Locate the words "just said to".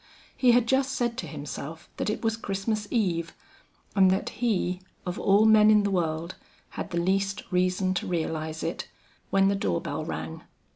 0.65-1.27